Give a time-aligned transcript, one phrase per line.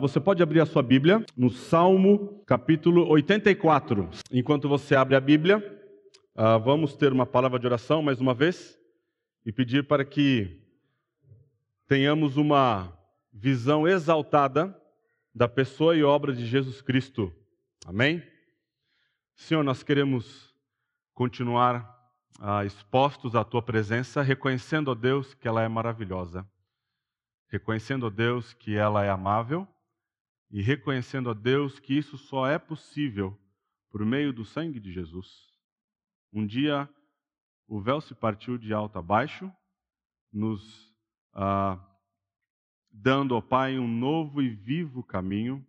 [0.00, 4.08] Você pode abrir a sua Bíblia no Salmo capítulo 84.
[4.30, 5.58] Enquanto você abre a Bíblia,
[6.36, 8.78] uh, vamos ter uma palavra de oração mais uma vez
[9.44, 10.62] e pedir para que
[11.88, 12.96] tenhamos uma
[13.32, 14.72] visão exaltada
[15.34, 17.34] da pessoa e obra de Jesus Cristo.
[17.84, 18.22] Amém?
[19.34, 20.54] Senhor, nós queremos
[21.12, 21.82] continuar
[22.38, 26.48] uh, expostos à tua presença, reconhecendo, ó Deus, que ela é maravilhosa,
[27.48, 29.66] reconhecendo, ó Deus, que ela é amável
[30.50, 33.38] e reconhecendo a Deus que isso só é possível
[33.90, 35.46] por meio do sangue de Jesus.
[36.32, 36.88] Um dia
[37.66, 39.52] o véu se partiu de alto a baixo,
[40.32, 40.94] nos
[41.34, 41.78] ah,
[42.90, 45.64] dando ao Pai um novo e vivo caminho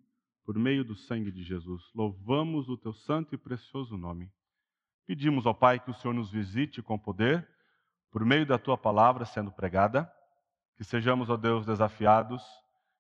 [0.46, 1.84] por meio do sangue de Jesus.
[1.94, 4.32] Louvamos o teu santo e precioso nome.
[5.06, 7.48] Pedimos ao Pai que o Senhor nos visite com poder,
[8.10, 10.12] por meio da tua palavra sendo pregada,
[10.78, 12.42] que sejamos, ó Deus, desafiados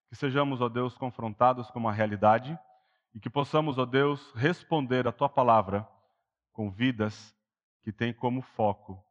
[0.09, 2.57] que sejamos, ó Deus, confrontados com uma realidade
[3.13, 5.87] e que possamos, ó Deus, responder a tua palavra
[6.51, 7.35] com vidas
[7.83, 9.03] que têm como foco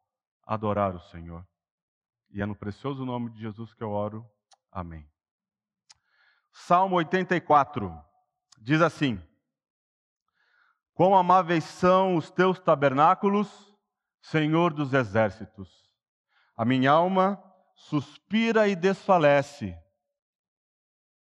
[0.44, 1.46] adorar o Senhor.
[2.30, 4.28] E é no precioso nome de Jesus que eu oro.
[4.72, 5.08] Amém.
[6.52, 7.96] Salmo 84
[8.60, 9.22] diz assim:
[10.92, 13.72] Quão amáveis são os teus tabernáculos,
[14.20, 15.88] Senhor dos exércitos.
[16.56, 17.42] A minha alma
[17.77, 19.78] suspira e desfalece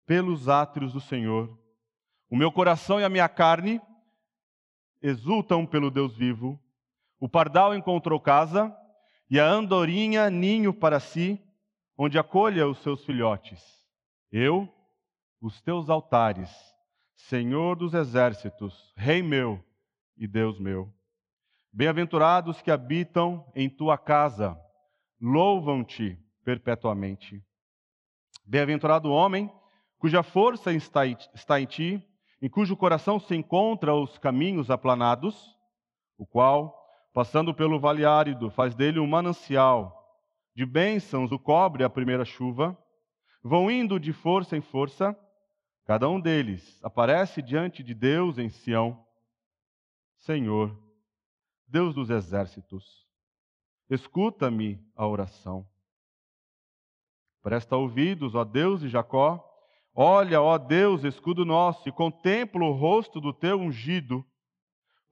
[0.06, 1.58] pelos átrios do Senhor.
[2.30, 3.80] O meu coração e a minha carne
[5.00, 6.60] exultam pelo Deus vivo.
[7.20, 8.74] O pardal encontrou casa
[9.30, 11.40] e a andorinha ninho para si,
[11.96, 13.62] onde acolha os seus filhotes.
[14.30, 14.68] Eu,
[15.40, 16.50] os teus altares,
[17.16, 19.62] Senhor dos exércitos, Rei meu
[20.16, 20.92] e Deus meu.
[21.72, 24.58] Bem-aventurados que habitam em tua casa,
[25.20, 27.42] louvam-te perpetuamente.
[28.44, 29.50] Bem-aventurado o homem
[30.04, 32.06] cuja força está em ti,
[32.42, 35.56] em cujo coração se encontram os caminhos aplanados,
[36.18, 36.78] o qual,
[37.14, 40.22] passando pelo vale árido, faz dele um manancial,
[40.54, 42.76] de bênçãos o cobre a primeira chuva,
[43.42, 45.18] vão indo de força em força,
[45.86, 49.02] cada um deles aparece diante de Deus em Sião.
[50.18, 50.78] Senhor,
[51.66, 53.08] Deus dos exércitos,
[53.88, 55.66] escuta-me a oração.
[57.42, 59.50] Presta ouvidos, ó Deus de Jacó,
[59.94, 64.26] Olha, ó Deus, escudo nosso, e contempla o rosto do teu ungido,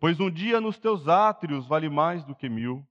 [0.01, 2.85] pois um dia nos teus átrios vale mais do que mil.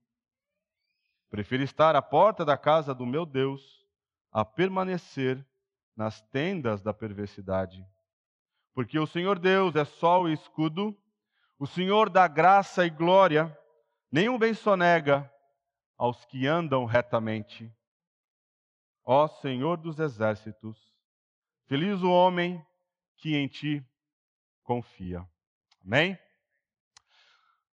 [1.28, 3.86] Prefiro estar à porta da casa do meu Deus
[4.30, 5.46] a permanecer
[5.94, 7.86] nas tendas da perversidade.
[8.72, 10.96] Porque o Senhor Deus é sol e escudo,
[11.58, 13.54] o Senhor dá graça e glória,
[14.10, 15.30] nenhum bem sonega
[15.98, 17.70] aos que andam retamente.
[19.04, 20.91] Ó Senhor dos exércitos,
[21.72, 22.62] Feliz o homem
[23.16, 23.82] que em ti
[24.62, 25.26] confia.
[25.82, 26.18] Amém?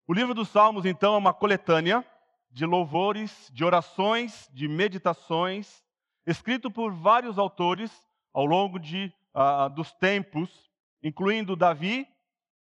[0.06, 2.02] O livro dos Salmos, então, é uma coletânea
[2.50, 5.84] de louvores, de orações, de meditações,
[6.26, 7.92] escrito por vários autores
[8.32, 10.70] ao longo de, uh, dos tempos,
[11.02, 12.08] incluindo Davi,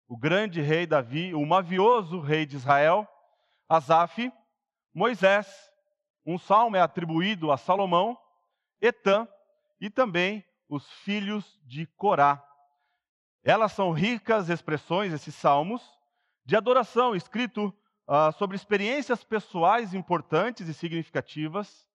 [0.08, 3.08] o grande rei Davi, o mavioso rei de Israel,
[3.70, 4.34] Asaf,
[4.92, 5.72] Moisés,
[6.26, 8.18] um salmo é atribuído a Salomão,
[8.82, 9.28] Etã
[9.80, 12.42] e também os filhos de Corá.
[13.44, 15.84] Elas são ricas expressões, esses salmos,
[16.46, 17.76] de adoração, escrito
[18.08, 21.86] uh, sobre experiências pessoais importantes e significativas,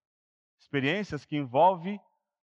[0.61, 1.99] experiências que envolvem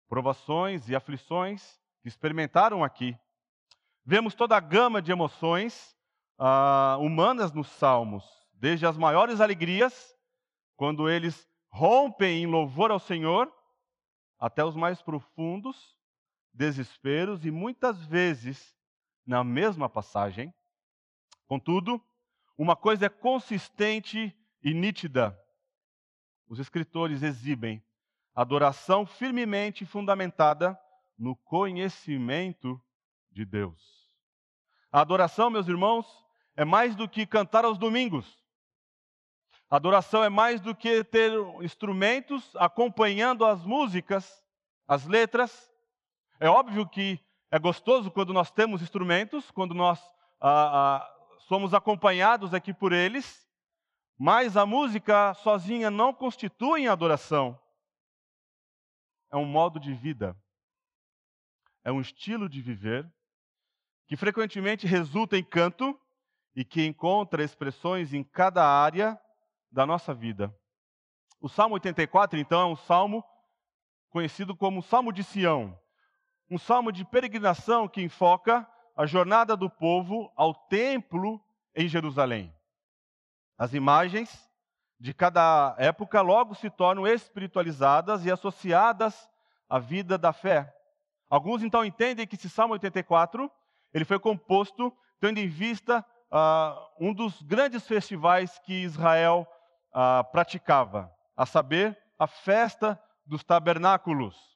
[0.10, 3.16] provações e aflições que experimentaram aqui.
[4.04, 5.96] Vemos toda a gama de emoções
[6.40, 10.16] uh, humanas nos salmos, desde as maiores alegrias,
[10.76, 13.54] quando eles rompem em louvor ao Senhor,
[14.40, 15.93] até os mais profundos
[16.54, 18.76] desesperos e muitas vezes
[19.26, 20.54] na mesma passagem.
[21.48, 22.02] Contudo,
[22.58, 25.38] uma coisa é consistente e nítida.
[26.48, 27.84] Os escritores exibem
[28.36, 30.80] adoração firmemente fundamentada
[31.18, 32.82] no conhecimento
[33.32, 34.04] de Deus.
[34.92, 36.06] A adoração, meus irmãos,
[36.56, 38.44] é mais do que cantar aos domingos.
[39.70, 44.44] A adoração é mais do que ter instrumentos acompanhando as músicas,
[44.88, 45.73] as letras.
[46.44, 47.18] É óbvio que
[47.50, 49.98] é gostoso quando nós temos instrumentos, quando nós
[50.42, 51.16] ah, ah,
[51.48, 53.48] somos acompanhados aqui por eles,
[54.18, 57.58] mas a música sozinha não constitui adoração.
[59.32, 60.36] É um modo de vida,
[61.82, 63.10] é um estilo de viver
[64.06, 65.98] que frequentemente resulta em canto
[66.54, 69.18] e que encontra expressões em cada área
[69.72, 70.54] da nossa vida.
[71.40, 73.24] O Salmo 84, então, é um salmo
[74.10, 75.82] conhecido como Salmo de Sião.
[76.54, 81.44] Um salmo de peregrinação que enfoca a jornada do povo ao templo
[81.76, 82.54] em Jerusalém.
[83.58, 84.48] As imagens
[85.00, 89.28] de cada época logo se tornam espiritualizadas e associadas
[89.68, 90.72] à vida da fé.
[91.28, 93.52] Alguns então entendem que esse Salmo 84
[93.92, 99.48] ele foi composto tendo em vista uh, um dos grandes festivais que Israel
[99.90, 104.54] uh, praticava, a saber, a festa dos tabernáculos.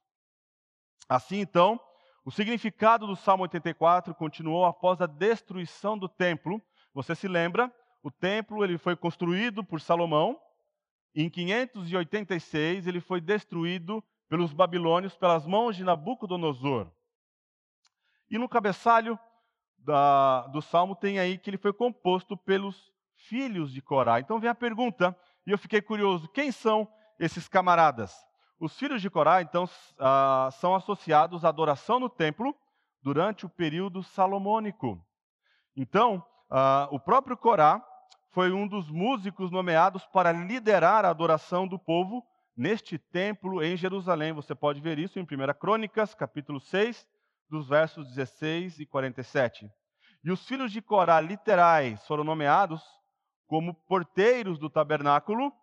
[1.09, 1.79] Assim, então,
[2.27, 6.61] o significado do Salmo 84 continuou após a destruição do templo.
[6.93, 7.73] Você se lembra?
[8.03, 10.37] O templo ele foi construído por Salomão.
[11.15, 16.91] Em 586 ele foi destruído pelos babilônios pelas mãos de Nabucodonosor.
[18.29, 19.17] E no cabeçalho
[19.77, 24.19] da, do salmo tem aí que ele foi composto pelos filhos de Corá.
[24.19, 28.26] Então vem a pergunta, e eu fiquei curioso: quem são esses camaradas?
[28.59, 29.69] Os filhos de Corá, então,
[29.99, 32.55] ah, são associados à adoração no templo
[33.03, 34.99] durante o período salomônico.
[35.75, 37.85] Então, ah, o próprio Corá
[38.31, 42.25] foi um dos músicos nomeados para liderar a adoração do povo
[42.55, 44.33] neste templo em Jerusalém.
[44.33, 47.07] Você pode ver isso em 1 Crônicas, capítulo 6,
[47.47, 49.71] dos versos 16 e 47.
[50.23, 52.83] E os filhos de Corá, literais, foram nomeados
[53.45, 55.53] como porteiros do tabernáculo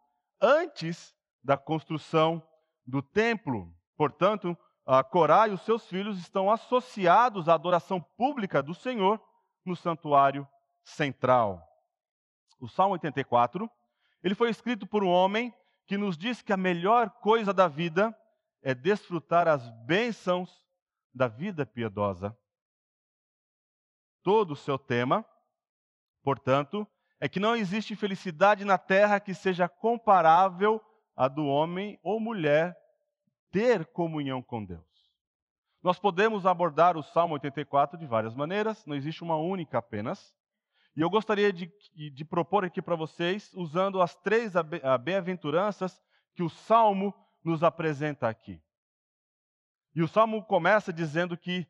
[0.41, 1.13] antes
[1.43, 2.43] da construção
[2.87, 3.73] do templo.
[3.97, 9.21] Portanto, a Corá e os seus filhos estão associados à adoração pública do Senhor
[9.65, 10.47] no santuário
[10.83, 11.63] central.
[12.61, 13.71] O Salmo 84,
[14.23, 15.53] ele foi escrito por um homem
[15.87, 18.17] que nos diz que a melhor coisa da vida
[18.63, 20.65] é desfrutar as bênçãos
[21.13, 22.37] da vida piedosa.
[24.23, 25.25] Todo o seu tema,
[26.23, 26.87] portanto,
[27.21, 30.83] é que não existe felicidade na terra que seja comparável
[31.17, 32.77] à do homem ou mulher
[33.51, 34.83] ter comunhão com Deus.
[35.83, 40.35] Nós podemos abordar o Salmo 84 de várias maneiras, não existe uma única apenas.
[40.97, 44.53] E eu gostaria de, de propor aqui para vocês, usando as três
[45.03, 46.01] bem-aventuranças
[46.35, 47.13] que o Salmo
[47.45, 48.63] nos apresenta aqui.
[49.95, 51.67] E o salmo começa dizendo que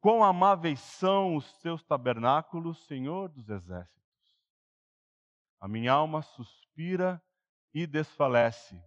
[0.00, 4.00] quão amáveis são os teus tabernáculos, Senhor dos exércitos.
[5.60, 7.20] A minha alma suspira
[7.72, 8.82] e desfalece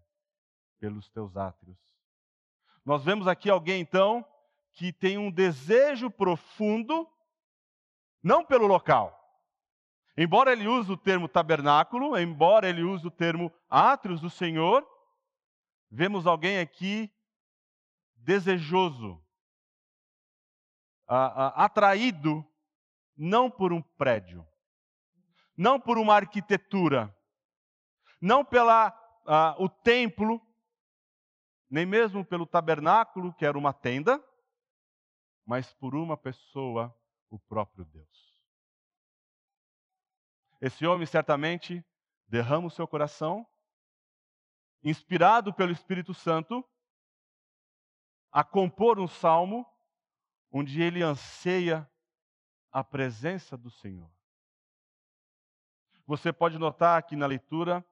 [0.79, 1.77] pelos teus átrios.
[2.85, 4.25] Nós vemos aqui alguém então
[4.73, 7.07] que tem um desejo profundo,
[8.21, 9.19] não pelo local.
[10.17, 14.87] Embora ele use o termo tabernáculo, embora ele use o termo átrios do Senhor,
[15.89, 17.11] vemos alguém aqui
[18.15, 19.23] desejoso,
[21.07, 22.45] atraído
[23.15, 24.47] não por um prédio,
[25.55, 27.15] não por uma arquitetura,
[28.23, 28.97] não pela
[29.59, 30.41] o templo,
[31.69, 34.23] nem mesmo pelo tabernáculo, que era uma tenda,
[35.45, 36.97] mas por uma pessoa,
[37.29, 38.39] o próprio Deus.
[40.61, 41.85] Esse homem certamente
[42.25, 43.45] derrama o seu coração,
[44.81, 46.63] inspirado pelo Espírito Santo,
[48.31, 49.69] a compor um salmo
[50.49, 51.89] onde ele anseia
[52.71, 54.09] a presença do Senhor.
[56.05, 57.85] Você pode notar que na leitura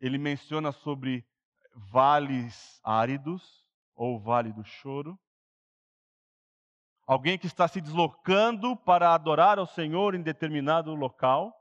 [0.00, 1.26] ele menciona sobre
[1.74, 5.18] vales áridos ou vale do choro.
[7.06, 11.54] Alguém que está se deslocando para adorar ao Senhor em determinado local.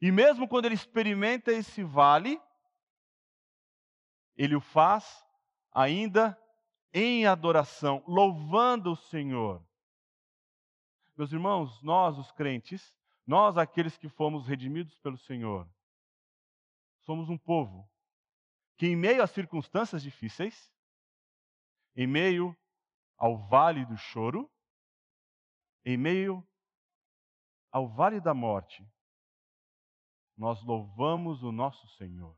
[0.00, 2.40] E mesmo quando ele experimenta esse vale,
[4.36, 5.24] ele o faz
[5.72, 6.38] ainda
[6.92, 9.64] em adoração, louvando o Senhor.
[11.16, 12.94] Meus irmãos, nós, os crentes,
[13.26, 15.68] nós, aqueles que fomos redimidos pelo Senhor,
[17.04, 17.88] somos um povo
[18.76, 20.72] que, em meio às circunstâncias difíceis,
[21.94, 22.56] em meio
[23.16, 24.50] ao vale do choro,
[25.84, 26.46] em meio
[27.70, 28.86] ao vale da morte,
[30.36, 32.36] nós louvamos o nosso Senhor.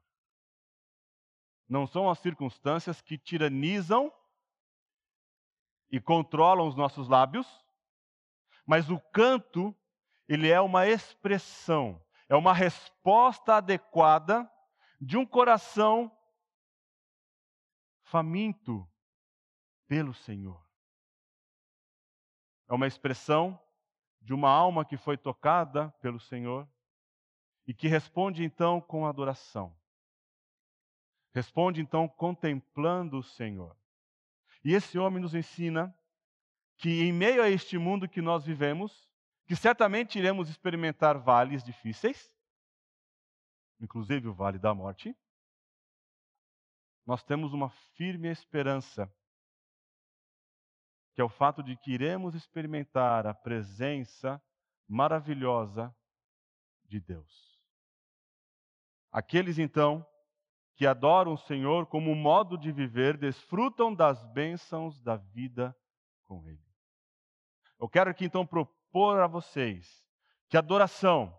[1.69, 4.13] Não são as circunstâncias que tiranizam
[5.91, 7.47] e controlam os nossos lábios,
[8.67, 9.75] mas o canto,
[10.29, 14.51] ele é uma expressão, é uma resposta adequada
[14.99, 16.11] de um coração
[18.05, 18.91] faminto
[19.87, 20.67] pelo Senhor.
[22.71, 23.63] É uma expressão
[24.19, 26.67] de uma alma que foi tocada pelo Senhor
[27.67, 29.79] e que responde então com adoração.
[31.35, 33.77] Responde então contemplando o Senhor.
[34.65, 35.95] E esse homem nos ensina
[36.79, 39.12] que, em meio a este mundo que nós vivemos,
[39.53, 42.35] que certamente iremos experimentar vales difíceis,
[43.79, 45.15] inclusive o vale da morte,
[47.05, 49.15] nós temos uma firme esperança
[51.13, 54.43] que é o fato de que iremos experimentar a presença
[54.89, 55.95] maravilhosa
[56.87, 57.61] de Deus.
[59.11, 60.03] Aqueles então
[60.77, 65.77] que adoram o Senhor como modo de viver desfrutam das bênçãos da vida
[66.25, 66.73] com Ele.
[67.79, 70.03] Eu quero aqui então propor a vocês
[70.49, 71.35] que adoração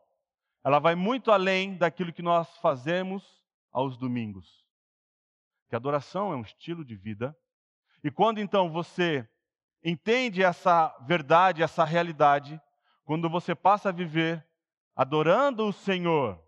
[0.64, 4.66] ela vai muito além daquilo que nós fazemos aos domingos.
[5.70, 7.38] Que adoração é um estilo de vida.
[8.04, 9.30] E quando então você
[9.84, 12.60] entende essa verdade, essa realidade,
[13.04, 14.44] quando você passa a viver
[14.96, 16.42] adorando o Senhor,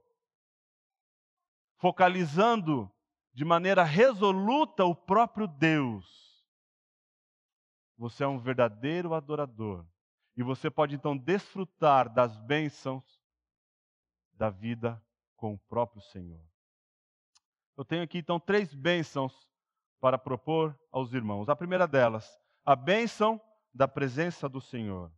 [1.77, 2.91] focalizando
[3.33, 6.43] de maneira resoluta o próprio Deus,
[7.97, 9.85] você é um verdadeiro adorador.
[10.37, 13.03] E você pode então desfrutar das bênçãos
[14.33, 15.01] da vida
[15.35, 16.43] com o próprio Senhor.
[17.77, 19.49] Eu tenho aqui então três bênçãos
[19.99, 21.49] para propor aos irmãos.
[21.49, 23.39] A primeira delas, a bênção
[23.73, 25.11] da presença do Senhor.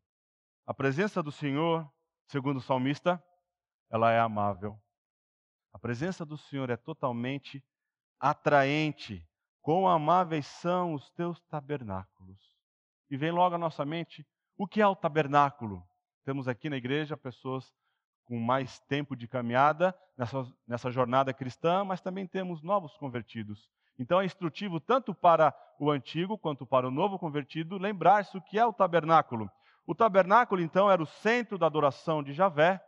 [0.65, 1.89] A presença do Senhor,
[2.27, 3.24] segundo o salmista,
[3.89, 4.79] ela é amável.
[5.74, 7.63] A presença do Senhor é totalmente
[8.19, 9.27] atraente.
[9.62, 12.55] Quão amáveis são os teus tabernáculos.
[13.09, 14.25] E vem logo à nossa mente
[14.58, 15.84] o que é o tabernáculo.
[16.26, 17.74] Temos aqui na igreja pessoas
[18.26, 23.70] com mais tempo de caminhada nessa, nessa jornada cristã, mas também temos novos convertidos.
[23.98, 28.60] Então é instrutivo tanto para o antigo quanto para o novo convertido lembrar-se o que
[28.60, 29.50] é o tabernáculo.
[29.86, 32.84] O tabernáculo, então, era o centro da adoração de Javé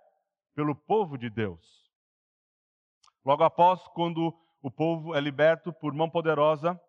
[0.54, 1.90] pelo povo de Deus.
[3.24, 6.80] Logo após, quando o povo é liberto por mão poderosa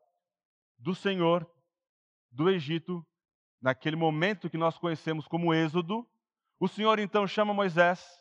[0.77, 1.49] do Senhor
[2.33, 3.07] do Egito,
[3.61, 6.07] naquele momento que nós conhecemos como Êxodo,
[6.59, 8.21] o Senhor então chama Moisés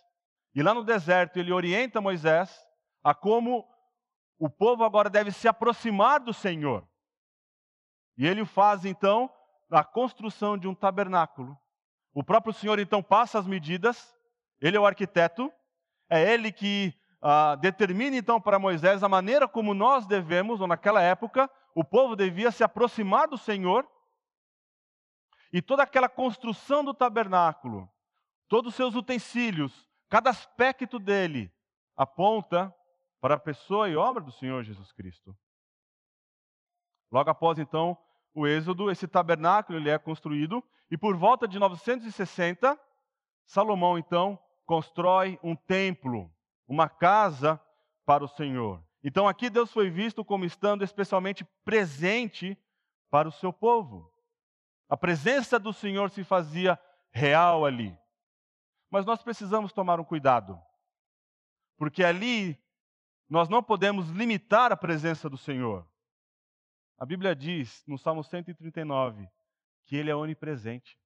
[0.54, 2.66] e lá no deserto ele orienta Moisés
[3.04, 3.66] a como
[4.38, 6.88] o povo agora deve se aproximar do Senhor.
[8.18, 9.30] E ele faz então
[9.70, 11.58] a construção de um tabernáculo.
[12.14, 14.14] O próprio Senhor então passa as medidas,
[14.60, 15.52] ele é o arquiteto,
[16.10, 21.02] é ele que ah, determina então para Moisés a maneira como nós devemos, ou naquela
[21.02, 23.88] época, o povo devia se aproximar do Senhor.
[25.52, 27.90] E toda aquela construção do tabernáculo,
[28.48, 31.52] todos os seus utensílios, cada aspecto dele
[31.96, 32.74] aponta
[33.20, 35.36] para a pessoa e obra do Senhor Jesus Cristo.
[37.12, 37.98] Logo após então
[38.34, 42.80] o Êxodo, esse tabernáculo ele é construído e por volta de 960
[43.46, 46.32] Salomão então constrói um templo,
[46.68, 47.60] uma casa
[48.06, 48.84] para o Senhor.
[49.04, 52.56] Então aqui Deus foi visto como estando especialmente presente
[53.10, 54.14] para o seu povo.
[54.90, 56.80] A presença do Senhor se fazia
[57.12, 57.96] real ali.
[58.90, 60.60] Mas nós precisamos tomar um cuidado,
[61.78, 62.60] porque ali
[63.30, 65.88] nós não podemos limitar a presença do Senhor.
[66.98, 69.30] A Bíblia diz, no Salmo 139,
[69.86, 70.98] que Ele é onipresente,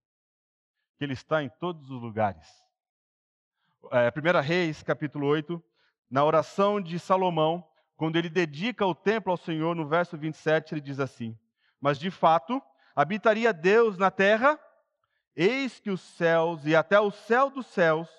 [0.98, 2.48] que Ele está em todos os lugares.
[3.92, 5.62] É, 1 Reis, capítulo 8,
[6.10, 10.82] na oração de Salomão, quando ele dedica o templo ao Senhor, no verso 27, ele
[10.82, 11.38] diz assim:
[11.82, 12.62] Mas de fato,
[12.96, 14.60] habitaria Deus na terra?
[15.36, 18.10] Eis que os céus e até o céu dos céus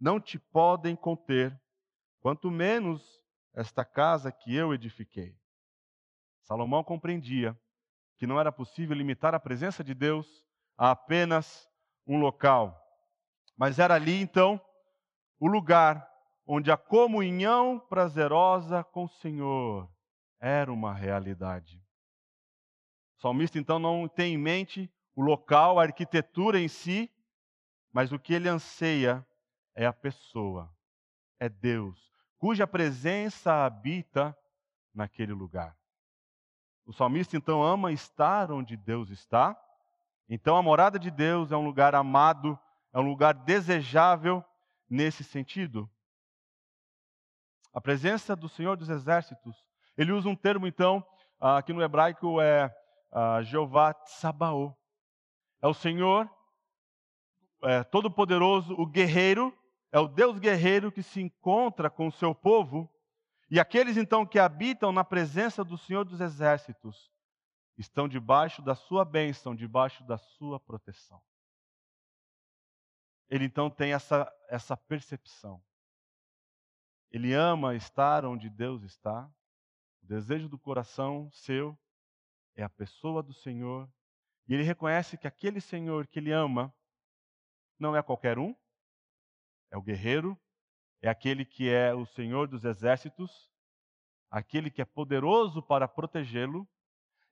[0.00, 1.58] não te podem conter,
[2.20, 3.02] quanto menos
[3.54, 5.34] esta casa que eu edifiquei.
[6.42, 7.58] Salomão compreendia
[8.18, 10.44] que não era possível limitar a presença de Deus
[10.76, 11.68] a apenas
[12.06, 12.76] um local,
[13.56, 14.60] mas era ali então
[15.38, 16.08] o lugar
[16.46, 19.90] onde a comunhão prazerosa com o Senhor
[20.40, 21.82] era uma realidade.
[23.18, 27.10] O salmista então não tem em mente o local, a arquitetura em si,
[27.92, 29.26] mas o que ele anseia
[29.74, 30.72] é a pessoa,
[31.40, 34.36] é Deus, cuja presença habita
[34.94, 35.76] naquele lugar.
[36.86, 39.60] O salmista então ama estar onde Deus está.
[40.28, 42.56] Então a morada de Deus é um lugar amado,
[42.92, 44.44] é um lugar desejável
[44.88, 45.90] nesse sentido.
[47.74, 49.56] A presença do Senhor dos Exércitos,
[49.96, 51.04] ele usa um termo então,
[51.40, 52.72] ah, que no hebraico é
[53.12, 54.74] uh, Jeová Tsabaô.
[55.60, 56.30] É o Senhor
[57.62, 59.56] é, Todo-Poderoso, o guerreiro,
[59.90, 62.88] é o Deus guerreiro que se encontra com o seu povo,
[63.50, 67.10] e aqueles então que habitam na presença do Senhor dos Exércitos
[67.76, 71.20] estão debaixo da sua bênção, debaixo da sua proteção.
[73.30, 75.62] Ele então tem essa, essa percepção.
[77.10, 79.30] Ele ama estar onde Deus está.
[80.02, 81.78] O desejo do coração seu
[82.58, 83.88] é a pessoa do Senhor.
[84.48, 86.74] E ele reconhece que aquele Senhor que ele ama
[87.78, 88.54] não é qualquer um,
[89.70, 90.36] é o guerreiro,
[91.00, 93.48] é aquele que é o Senhor dos exércitos,
[94.28, 96.68] aquele que é poderoso para protegê-lo,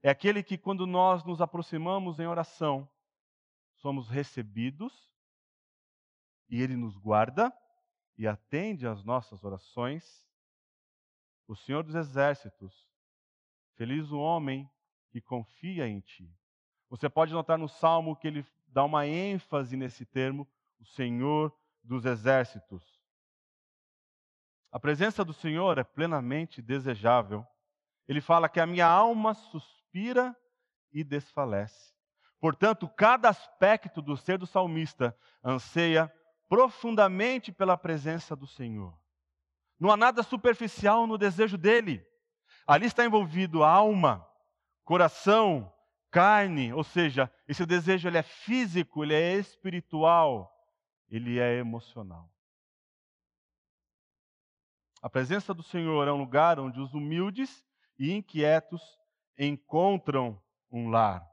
[0.01, 2.89] é aquele que, quando nós nos aproximamos em oração,
[3.75, 5.11] somos recebidos
[6.49, 7.53] e Ele nos guarda
[8.17, 10.25] e atende às nossas orações.
[11.49, 12.89] O Senhor dos Exércitos,
[13.75, 14.71] feliz o homem
[15.17, 16.31] que confia em Ti.
[16.91, 20.47] Você pode notar no Salmo que ele dá uma ênfase nesse termo,
[20.79, 21.51] o Senhor
[21.83, 22.85] dos Exércitos.
[24.71, 27.47] A presença do Senhor é plenamente desejável.
[28.07, 30.37] Ele fala que a minha alma suspira
[30.93, 31.95] e desfalece.
[32.39, 36.13] Portanto, cada aspecto do ser do salmista anseia
[36.47, 38.95] profundamente pela presença do Senhor.
[39.81, 42.07] Não há nada superficial no desejo dele.
[42.67, 44.29] Ali está envolvido alma,
[44.87, 45.71] coração,
[46.13, 50.51] carne, ou seja, esse desejo ele é físico, ele é espiritual,
[51.09, 52.33] ele é emocional.
[55.03, 57.67] A presença do Senhor é um lugar onde os humildes
[57.99, 58.81] e inquietos
[59.37, 60.41] encontram
[60.71, 61.29] um lar.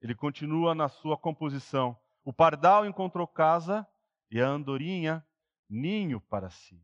[0.00, 1.98] Ele continua na sua composição.
[2.24, 3.86] O pardal encontrou casa
[4.30, 5.26] e a andorinha
[5.68, 6.80] ninho para si.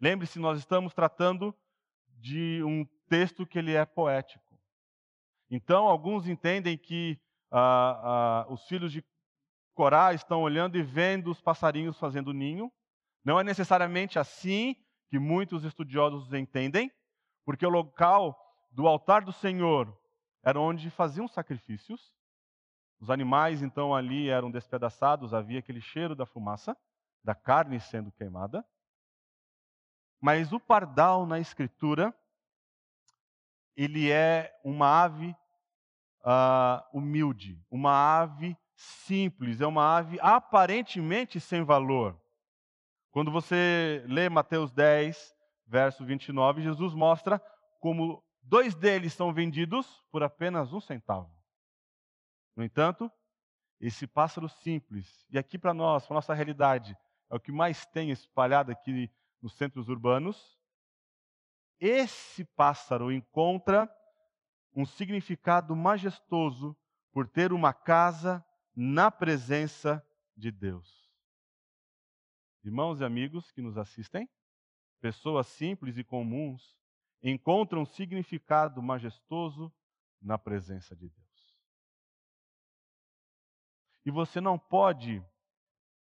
[0.00, 1.56] Lembre-se, nós estamos tratando
[2.18, 4.58] de um texto que ele é poético.
[5.50, 7.20] Então, alguns entendem que
[7.50, 9.04] ah, ah, os filhos de
[9.74, 12.72] Corá estão olhando e vendo os passarinhos fazendo ninho.
[13.24, 14.76] Não é necessariamente assim
[15.08, 16.90] que muitos estudiosos entendem,
[17.44, 18.38] porque o local
[18.70, 19.96] do altar do Senhor
[20.44, 22.14] era onde faziam sacrifícios.
[23.00, 26.76] Os animais, então, ali eram despedaçados, havia aquele cheiro da fumaça,
[27.22, 28.64] da carne sendo queimada.
[30.20, 32.14] Mas o pardal na Escritura,
[33.76, 35.34] ele é uma ave
[36.22, 42.20] uh, humilde, uma ave simples, é uma ave aparentemente sem valor.
[43.10, 45.34] Quando você lê Mateus 10,
[45.66, 47.40] verso 29, Jesus mostra
[47.80, 51.30] como dois deles são vendidos por apenas um centavo.
[52.56, 53.10] No entanto,
[53.80, 56.96] esse pássaro simples, e aqui para nós, para nossa realidade,
[57.30, 59.10] é o que mais tem espalhado aqui
[59.42, 60.53] nos centros urbanos,
[61.86, 63.94] esse pássaro encontra
[64.74, 66.74] um significado majestoso
[67.12, 68.42] por ter uma casa
[68.74, 70.02] na presença
[70.34, 71.12] de Deus.
[72.64, 74.26] Irmãos e amigos que nos assistem,
[74.98, 76.74] pessoas simples e comuns
[77.22, 79.70] encontram um significado majestoso
[80.22, 81.58] na presença de Deus.
[84.06, 85.22] E você não pode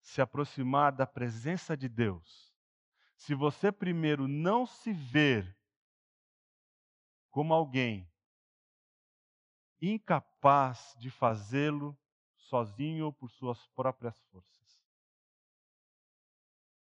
[0.02, 2.52] se aproximar da presença de Deus
[3.16, 5.56] se você primeiro não se ver
[7.32, 8.08] como alguém
[9.80, 11.98] incapaz de fazê-lo
[12.36, 14.80] sozinho ou por suas próprias forças.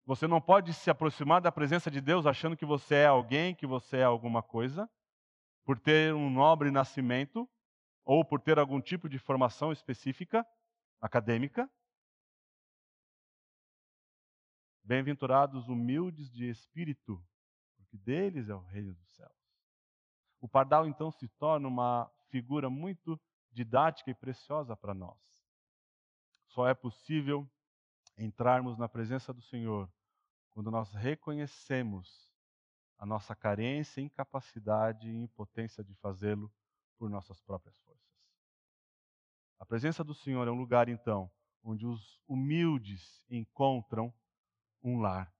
[0.06, 3.68] Você não pode se aproximar da presença de Deus achando que você é alguém, que
[3.68, 4.90] você é alguma coisa,
[5.64, 7.48] por ter um nobre nascimento
[8.04, 10.44] ou por ter algum tipo de formação específica,
[11.00, 11.70] acadêmica.
[14.84, 17.24] Bem-aventurados humildes de espírito,
[17.76, 19.39] porque deles é o reino dos céus.
[20.40, 23.20] O pardal então se torna uma figura muito
[23.52, 25.18] didática e preciosa para nós.
[26.48, 27.50] Só é possível
[28.18, 29.92] entrarmos na presença do Senhor
[30.52, 32.30] quando nós reconhecemos
[32.98, 36.52] a nossa carência, incapacidade e impotência de fazê-lo
[36.98, 38.10] por nossas próprias forças.
[39.58, 41.32] A presença do Senhor é um lugar, então,
[41.64, 44.14] onde os humildes encontram
[44.84, 45.34] um lar.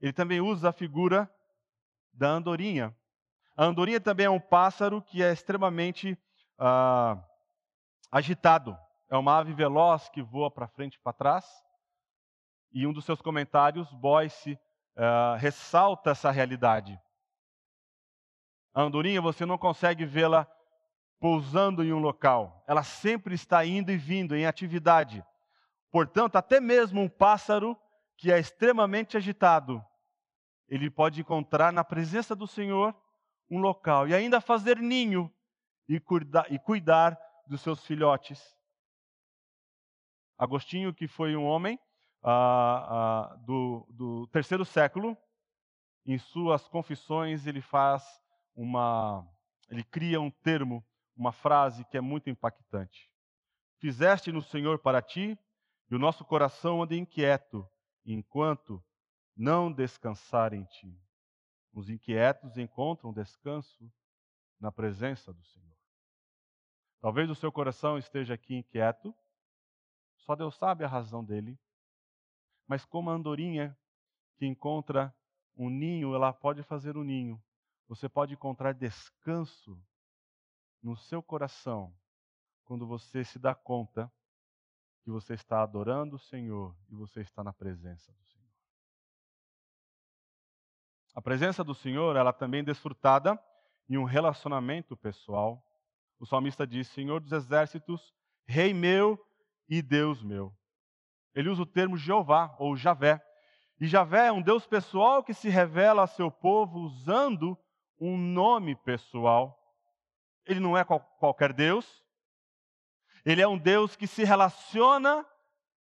[0.00, 1.30] Ele também usa a figura
[2.12, 2.94] da andorinha
[3.56, 6.18] a andorinha também é um pássaro que é extremamente
[6.58, 7.22] ah,
[8.10, 8.76] agitado.
[9.08, 11.46] É uma ave veloz que voa para frente e para trás.
[12.72, 14.58] E um dos seus comentários, Boyce,
[14.96, 17.00] ah, ressalta essa realidade.
[18.74, 20.48] A andorinha, você não consegue vê-la
[21.20, 22.64] pousando em um local.
[22.66, 25.24] Ela sempre está indo e vindo em atividade.
[25.92, 27.78] Portanto, até mesmo um pássaro
[28.16, 29.84] que é extremamente agitado,
[30.68, 32.94] ele pode encontrar na presença do Senhor
[33.54, 35.32] um local e ainda fazer ninho
[35.88, 38.42] e cuidar, e cuidar dos seus filhotes.
[40.36, 41.78] Agostinho, que foi um homem
[42.22, 45.16] ah, ah, do, do terceiro século,
[46.04, 48.02] em suas confissões ele faz
[48.56, 49.24] uma,
[49.70, 50.84] ele cria um termo,
[51.16, 53.08] uma frase que é muito impactante.
[53.78, 55.38] Fizeste no Senhor para ti,
[55.90, 57.68] e o nosso coração anda inquieto,
[58.04, 58.82] enquanto
[59.36, 61.03] não descansar em ti.
[61.74, 63.92] Os inquietos encontram descanso
[64.60, 65.76] na presença do Senhor.
[67.00, 69.14] Talvez o seu coração esteja aqui inquieto,
[70.18, 71.58] só Deus sabe a razão dele.
[72.66, 73.76] Mas como a andorinha
[74.36, 75.14] que encontra
[75.56, 77.42] um ninho, ela pode fazer um ninho.
[77.88, 79.78] Você pode encontrar descanso
[80.82, 81.94] no seu coração,
[82.64, 84.10] quando você se dá conta
[85.02, 88.33] que você está adorando o Senhor e você está na presença do Senhor.
[91.14, 93.40] A presença do Senhor, ela também é desfrutada
[93.88, 95.64] em um relacionamento pessoal.
[96.18, 98.12] O salmista diz: Senhor dos exércitos,
[98.44, 99.18] Rei meu
[99.68, 100.52] e Deus meu.
[101.32, 103.24] Ele usa o termo Jeová ou Javé.
[103.80, 107.56] E Javé é um Deus pessoal que se revela a seu povo usando
[108.00, 109.56] um nome pessoal.
[110.44, 112.04] Ele não é qual, qualquer Deus,
[113.24, 115.24] ele é um Deus que se relaciona,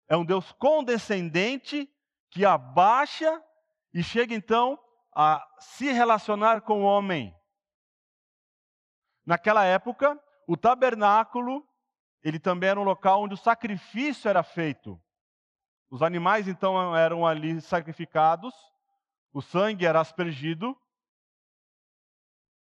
[0.09, 1.89] é um Deus condescendente,
[2.31, 3.43] que abaixa
[3.93, 4.79] e chega então
[5.21, 7.37] a se relacionar com o homem.
[9.27, 11.69] Naquela época, o tabernáculo,
[12.23, 14.97] ele também era um local onde o sacrifício era feito.
[15.91, 18.55] Os animais então eram ali sacrificados,
[19.33, 20.81] o sangue era aspergido,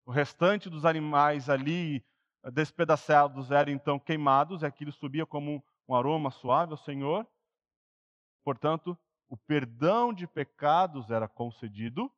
[0.04, 2.06] o restante dos animais ali
[2.52, 7.26] despedaçados eram então queimados, e aquilo subia como um aroma suave ao Senhor.
[8.44, 8.96] Portanto,
[9.28, 12.08] o perdão de pecados era concedido,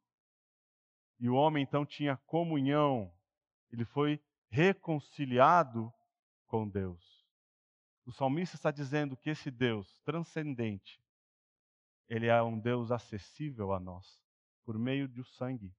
[1.18, 3.12] e o homem então tinha comunhão,
[3.70, 5.92] ele foi reconciliado
[6.46, 7.26] com Deus.
[8.06, 11.00] O salmista está dizendo que esse Deus transcendente,
[12.08, 14.24] ele é um Deus acessível a nós,
[14.64, 15.74] por meio do sangue.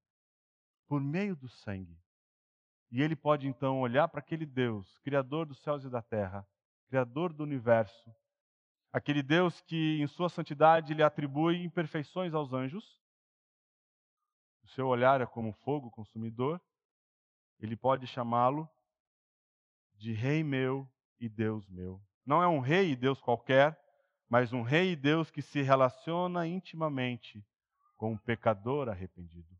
[0.88, 1.97] Por meio do sangue.
[2.91, 6.47] E ele pode então olhar para aquele Deus, Criador dos céus e da terra,
[6.88, 8.13] Criador do universo,
[8.91, 12.99] aquele Deus que em sua santidade lhe atribui imperfeições aos anjos,
[14.69, 16.62] seu olhar é como fogo consumidor,
[17.60, 18.69] ele pode chamá-lo
[19.95, 22.01] de Rei meu e Deus meu.
[22.25, 23.77] Não é um rei e Deus qualquer,
[24.29, 27.43] mas um rei e Deus que se relaciona intimamente
[27.97, 29.58] com um pecador arrependido.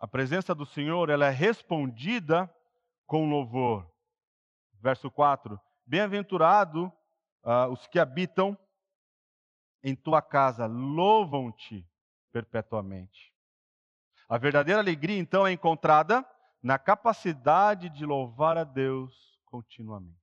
[0.00, 2.52] A presença do Senhor, ela é respondida
[3.06, 3.86] com louvor.
[4.80, 6.86] Verso 4: Bem-aventurado
[7.44, 8.56] uh, os que habitam
[9.82, 11.89] em tua casa, louvam-te
[12.32, 13.32] perpetuamente.
[14.28, 16.24] A verdadeira alegria, então, é encontrada
[16.62, 20.18] na capacidade de louvar a Deus continuamente.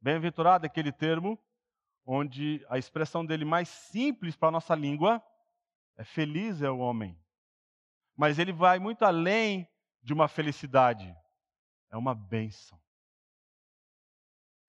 [0.00, 1.38] Bem-aventurado é aquele termo
[2.04, 5.22] onde a expressão dele mais simples para a nossa língua
[5.96, 7.16] é feliz é o homem
[8.16, 9.68] mas ele vai muito além
[10.02, 11.14] de uma felicidade,
[11.90, 12.80] é uma bênção.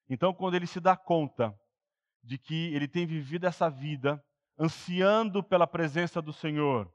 [0.10, 1.58] Então, quando ele se dá conta
[2.21, 4.23] de que ele tem vivido essa vida
[4.58, 6.92] ansiando pela presença do Senhor,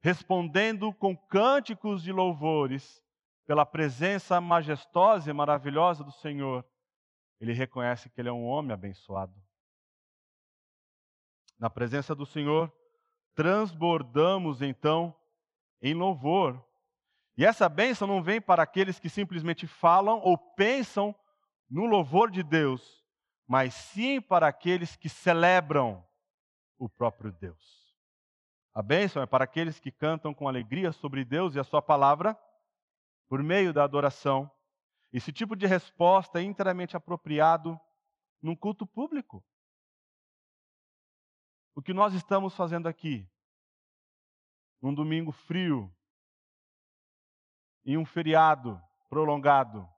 [0.00, 3.04] respondendo com cânticos de louvores
[3.46, 6.64] pela presença majestosa e maravilhosa do Senhor,
[7.40, 9.34] ele reconhece que ele é um homem abençoado.
[11.58, 12.72] Na presença do Senhor,
[13.34, 15.14] transbordamos então
[15.80, 16.62] em louvor.
[17.36, 21.14] E essa bênção não vem para aqueles que simplesmente falam ou pensam
[21.70, 23.04] no louvor de Deus,
[23.46, 26.04] mas sim para aqueles que celebram
[26.78, 27.88] o próprio Deus.
[28.74, 32.38] A bênção é para aqueles que cantam com alegria sobre Deus e a Sua palavra
[33.28, 34.50] por meio da adoração.
[35.12, 37.78] Esse tipo de resposta é inteiramente apropriado
[38.40, 39.44] num culto público.
[41.74, 43.28] O que nós estamos fazendo aqui
[44.80, 45.92] num domingo frio,
[47.84, 49.88] em um feriado prolongado,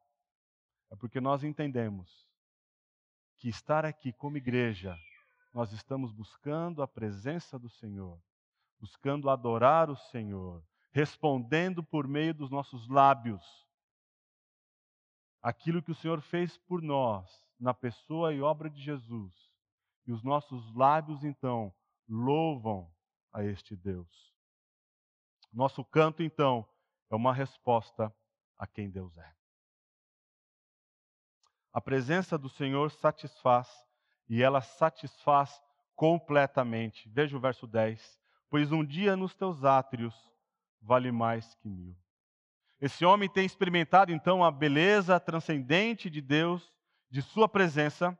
[0.91, 2.27] é porque nós entendemos
[3.37, 4.97] que estar aqui como igreja,
[5.53, 8.21] nós estamos buscando a presença do Senhor,
[8.79, 13.69] buscando adorar o Senhor, respondendo por meio dos nossos lábios
[15.43, 19.33] aquilo que o Senhor fez por nós, na pessoa e obra de Jesus.
[20.07, 21.75] E os nossos lábios, então,
[22.09, 22.93] louvam
[23.33, 24.35] a este Deus.
[25.53, 26.69] Nosso canto, então,
[27.11, 28.15] é uma resposta
[28.57, 29.35] a quem Deus é.
[31.73, 33.69] A presença do Senhor satisfaz
[34.31, 35.61] e ela satisfaz
[35.97, 37.09] completamente.
[37.09, 38.19] Veja o verso 10.
[38.49, 40.15] Pois um dia nos teus átrios
[40.81, 41.97] vale mais que mil.
[42.81, 46.73] Esse homem tem experimentado então a beleza transcendente de Deus,
[47.11, 48.17] de Sua presença.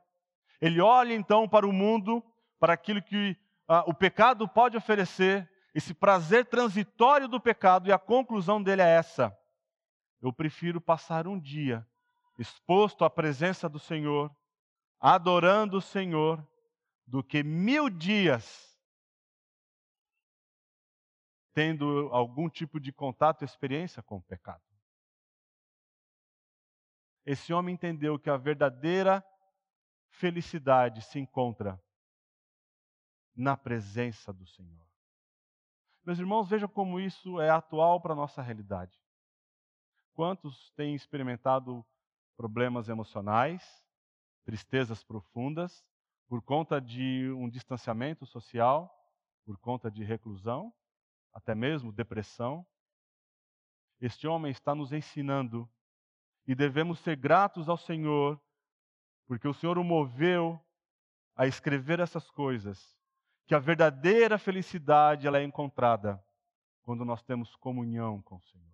[0.59, 2.21] Ele olha então para o mundo,
[2.59, 3.35] para aquilo que
[3.67, 8.89] ah, o pecado pode oferecer, esse prazer transitório do pecado, e a conclusão dele é
[8.89, 9.35] essa:
[10.21, 11.87] eu prefiro passar um dia
[12.37, 14.29] exposto à presença do Senhor,
[15.01, 16.47] adorando o Senhor,
[17.05, 18.71] do que mil dias
[21.53, 24.63] tendo algum tipo de contato, experiência com o pecado.
[27.25, 29.25] Esse homem entendeu que a verdadeira
[30.09, 31.81] felicidade se encontra
[33.35, 34.87] na presença do Senhor.
[36.03, 38.99] Meus irmãos, vejam como isso é atual para a nossa realidade.
[40.13, 41.85] quantos têm experimentado
[42.35, 43.80] problemas emocionais,
[44.43, 45.85] tristezas profundas,
[46.27, 48.89] por conta de um distanciamento social,
[49.45, 50.73] por conta de reclusão,
[51.33, 52.65] até mesmo depressão?
[53.99, 55.69] Este homem está nos ensinando
[56.47, 58.41] e devemos ser gratos ao Senhor,
[59.27, 60.59] porque o Senhor o moveu
[61.35, 62.97] a escrever essas coisas,
[63.45, 66.23] que a verdadeira felicidade ela é encontrada
[66.83, 68.71] quando nós temos comunhão com o Senhor.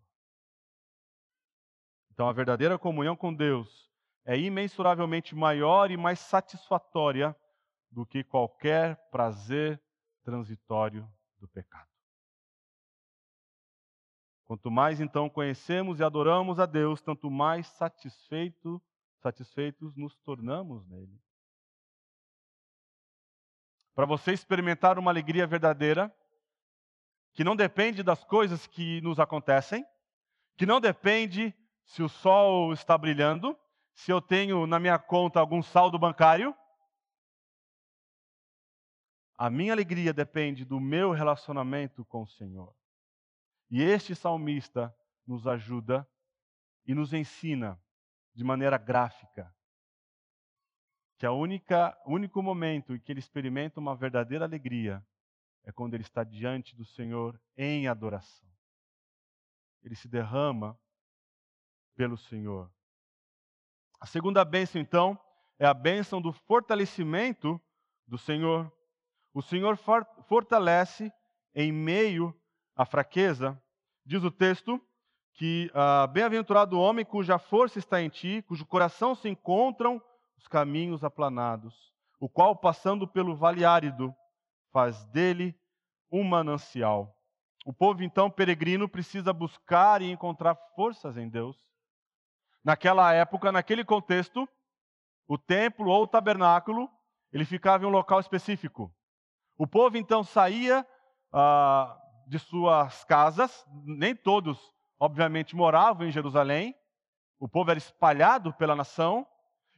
[2.11, 3.86] Então, a verdadeira comunhão com Deus
[4.27, 7.33] é imensuravelmente maior e mais satisfatória
[7.89, 9.81] do que qualquer prazer
[10.21, 11.09] transitório
[11.39, 11.87] do pecado.
[14.43, 18.81] Quanto mais então conhecemos e adoramos a Deus, tanto mais satisfeito,
[19.21, 21.21] satisfeitos nos tornamos nele.
[23.95, 26.13] Para você experimentar uma alegria verdadeira,
[27.33, 29.85] que não depende das coisas que nos acontecem,
[30.57, 33.57] que não depende se o sol está brilhando,
[33.97, 36.55] se eu tenho na minha conta algum saldo bancário.
[39.35, 42.75] A minha alegria depende do meu relacionamento com o Senhor.
[43.71, 46.07] E este salmista nos ajuda
[46.85, 47.81] e nos ensina
[48.35, 49.51] de maneira gráfica
[51.17, 55.03] que a única, único momento em que ele experimenta uma verdadeira alegria
[55.63, 58.47] é quando ele está diante do Senhor em adoração.
[59.81, 60.79] Ele se derrama
[61.95, 62.71] pelo Senhor.
[63.99, 65.19] A segunda bênção, então,
[65.59, 67.59] é a bênção do fortalecimento
[68.07, 68.71] do Senhor.
[69.33, 69.77] O Senhor
[70.27, 71.11] fortalece
[71.53, 72.33] em meio
[72.75, 73.59] à fraqueza.
[74.05, 74.81] Diz o texto
[75.33, 80.01] que ah, bem-aventurado o homem cuja força está em ti, cujo coração se encontram
[80.37, 84.13] os caminhos aplanados, o qual, passando pelo vale árido,
[84.71, 85.55] faz dele
[86.11, 87.15] um manancial.
[87.65, 91.66] O povo, então, peregrino, precisa buscar e encontrar forças em Deus.
[92.67, 94.45] Naquela época, naquele contexto,
[95.25, 96.89] o templo ou o tabernáculo,
[97.31, 98.93] ele ficava em um local específico.
[99.57, 100.85] O povo, então, saía
[101.31, 104.59] ah, de suas casas, nem todos,
[104.99, 106.75] obviamente, moravam em Jerusalém,
[107.39, 109.25] o povo era espalhado pela nação,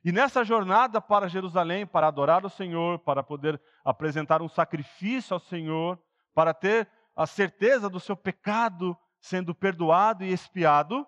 [0.04, 5.40] e nessa jornada para Jerusalém, para adorar o Senhor, para poder apresentar um sacrifício ao
[5.40, 6.02] Senhor,
[6.34, 11.06] para ter a certeza do seu pecado sendo perdoado e expiado,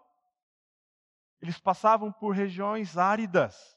[1.41, 3.75] eles passavam por regiões áridas.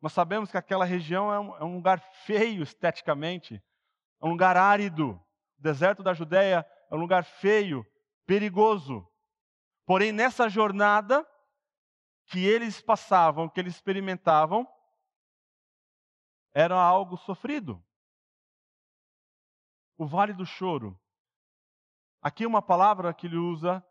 [0.00, 3.62] Nós sabemos que aquela região é um, é um lugar feio esteticamente,
[4.20, 5.12] é um lugar árido.
[5.58, 7.84] O deserto da Judéia é um lugar feio,
[8.26, 9.06] perigoso.
[9.86, 11.26] Porém, nessa jornada,
[12.26, 14.68] que eles passavam, que eles experimentavam,
[16.52, 17.82] era algo sofrido.
[19.96, 21.00] O vale do choro.
[22.20, 23.84] Aqui uma palavra que ele usa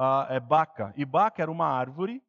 [0.00, 0.94] uh, é baca.
[0.96, 2.22] E baca era uma árvore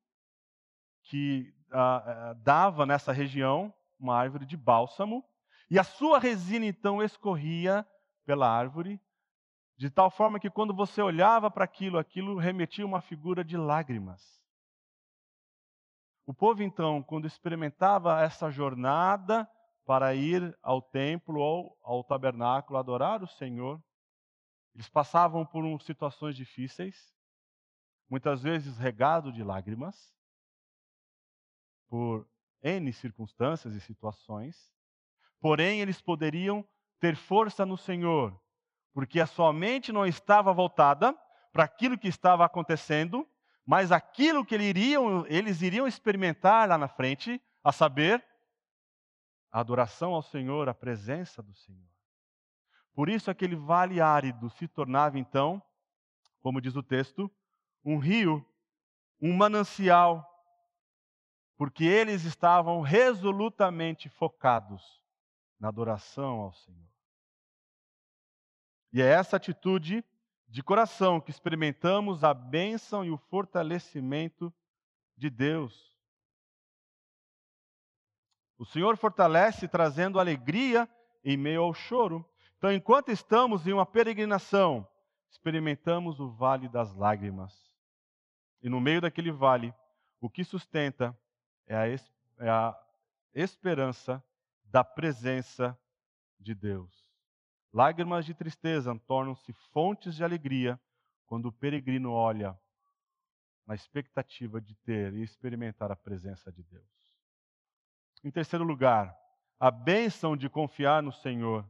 [1.04, 5.24] que uh, dava nessa região, uma árvore de bálsamo,
[5.70, 7.88] e a sua resina então escorria
[8.26, 9.00] pela árvore,
[9.78, 14.22] de tal forma que quando você olhava para aquilo, aquilo remetia uma figura de lágrimas.
[16.26, 19.50] O povo, então, quando experimentava essa jornada
[19.86, 23.82] para ir ao templo ou ao tabernáculo adorar o Senhor,
[24.76, 26.96] eles passavam por situações difíceis,
[28.12, 30.14] muitas vezes regado de lágrimas,
[31.88, 32.28] por
[32.62, 34.70] N circunstâncias e situações,
[35.40, 36.68] porém eles poderiam
[37.00, 38.38] ter força no Senhor,
[38.94, 41.18] porque a sua mente não estava voltada
[41.54, 43.26] para aquilo que estava acontecendo,
[43.66, 48.22] mas aquilo que eles iriam, experimentar lá na frente, a saber,
[49.50, 51.90] a adoração ao Senhor, a presença do Senhor.
[52.94, 55.64] Por isso aquele vale árido se tornava então,
[56.42, 57.32] como diz o texto,
[57.84, 58.46] um rio,
[59.22, 60.28] um manancial,
[61.58, 65.04] porque eles estavam resolutamente focados
[65.60, 66.90] na adoração ao Senhor.
[68.92, 70.04] E é essa atitude
[70.48, 74.54] de coração que experimentamos a bênção e o fortalecimento
[75.16, 75.96] de Deus.
[78.58, 80.90] O Senhor fortalece trazendo alegria
[81.24, 82.28] em meio ao choro.
[82.58, 84.88] Então, enquanto estamos em uma peregrinação,
[85.30, 87.71] experimentamos o vale das lágrimas.
[88.62, 89.74] E no meio daquele vale,
[90.20, 91.18] o que sustenta
[91.66, 92.78] é a, é a
[93.34, 94.24] esperança
[94.64, 95.78] da presença
[96.40, 97.10] de Deus.
[97.74, 100.80] Lágrimas de tristeza tornam-se fontes de alegria
[101.26, 102.60] quando o peregrino olha
[103.66, 106.86] na expectativa de ter e experimentar a presença de Deus.
[108.24, 109.18] Em terceiro lugar,
[109.60, 111.66] a bênção de confiar no Senhor.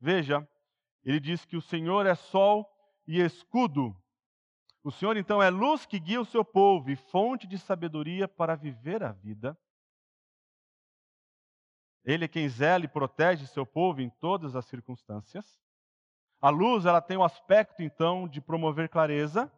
[0.00, 0.48] Veja,
[1.04, 2.66] ele diz que o Senhor é sol
[3.06, 3.94] e escudo.
[4.86, 8.54] O Senhor então é luz que guia o seu povo e fonte de sabedoria para
[8.54, 9.58] viver a vida.
[12.04, 15.60] Ele é quem zela e protege seu povo em todas as circunstâncias.
[16.40, 19.52] A luz, ela tem o aspecto então de promover clareza,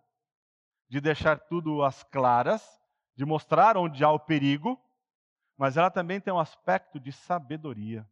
[0.89, 2.81] de deixar tudo às claras,
[3.15, 4.83] de mostrar onde há o perigo,
[5.59, 8.11] mas ela também tem um aspecto de sabedoria.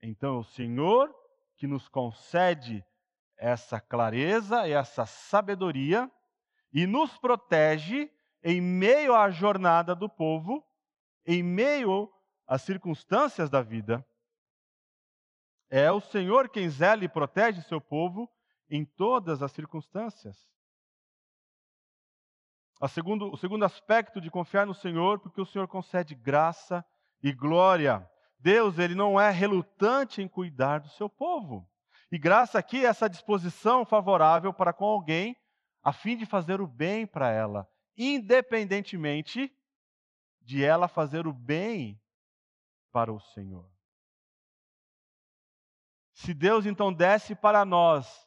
[0.00, 1.12] Então, é o Senhor
[1.56, 2.86] que nos concede
[3.40, 6.10] essa clareza essa sabedoria
[6.72, 8.10] e nos protege
[8.42, 10.64] em meio à jornada do povo,
[11.26, 12.12] em meio
[12.46, 14.06] às circunstâncias da vida.
[15.70, 18.30] É o Senhor quem zela e protege seu povo
[18.68, 20.48] em todas as circunstâncias.
[22.88, 26.84] Segundo, o segundo aspecto de confiar no Senhor, porque o Senhor concede graça
[27.22, 28.08] e glória.
[28.38, 31.69] Deus, ele não é relutante em cuidar do seu povo.
[32.10, 35.36] E graça aqui é essa disposição favorável para com alguém,
[35.82, 39.54] a fim de fazer o bem para ela, independentemente
[40.40, 42.00] de ela fazer o bem
[42.90, 43.70] para o Senhor.
[46.12, 48.26] Se Deus então desse para nós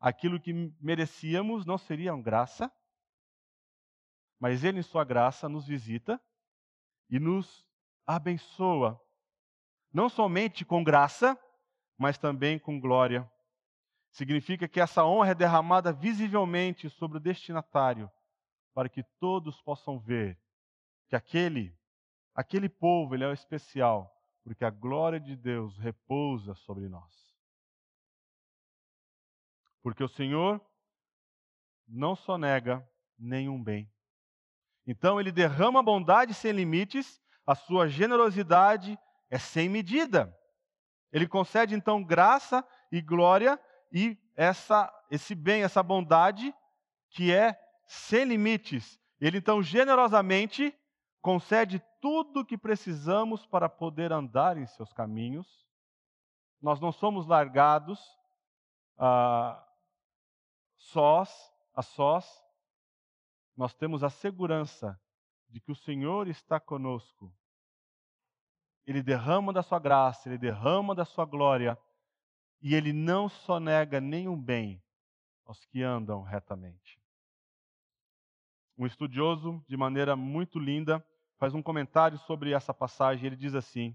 [0.00, 2.72] aquilo que merecíamos, não seria uma graça?
[4.38, 6.20] mas Ele, em Sua graça, nos visita
[7.10, 7.66] e nos
[8.06, 9.00] abençoa,
[9.92, 11.38] não somente com graça,
[11.98, 13.28] mas também com glória.
[14.10, 18.10] Significa que essa honra é derramada visivelmente sobre o destinatário,
[18.72, 20.38] para que todos possam ver
[21.08, 21.76] que aquele,
[22.34, 27.12] aquele povo, ele é o especial, porque a glória de Deus repousa sobre nós.
[29.82, 30.64] Porque o Senhor
[31.86, 33.90] não só nega nenhum bem,
[34.86, 38.98] então ele derrama bondade sem limites, a sua generosidade
[39.30, 40.37] é sem medida.
[41.12, 43.58] Ele concede então graça e glória
[43.92, 46.54] e essa esse bem, essa bondade
[47.10, 49.00] que é sem limites.
[49.20, 50.74] Ele então generosamente
[51.20, 55.66] concede tudo o que precisamos para poder andar em seus caminhos.
[56.60, 58.00] Nós não somos largados
[58.98, 59.64] ah,
[60.76, 62.26] sós, a sós,
[63.56, 65.00] nós temos a segurança
[65.48, 67.32] de que o Senhor está conosco.
[68.88, 71.78] Ele derrama da sua graça, ele derrama da sua glória,
[72.62, 74.82] e ele não só nega nenhum bem
[75.44, 76.98] aos que andam retamente.
[78.78, 81.04] Um estudioso, de maneira muito linda,
[81.36, 83.26] faz um comentário sobre essa passagem.
[83.26, 83.94] Ele diz assim: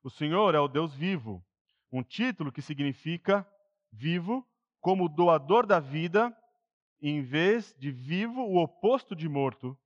[0.00, 1.44] O Senhor é o Deus vivo,
[1.90, 3.44] um título que significa
[3.90, 4.46] vivo,
[4.80, 6.32] como doador da vida
[7.02, 9.76] em vez de vivo, o oposto de morto.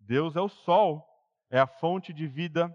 [0.00, 1.06] Deus é o sol,
[1.48, 2.74] é a fonte de vida,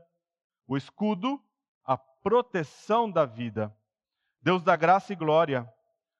[0.68, 1.42] o escudo,
[1.86, 3.76] a proteção da vida.
[4.42, 5.72] Deus dá graça e glória.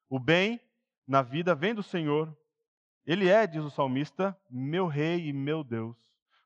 [0.10, 0.60] O bem
[1.08, 2.36] na vida vem do Senhor.
[3.06, 5.98] Ele é, diz o salmista, meu rei e meu Deus.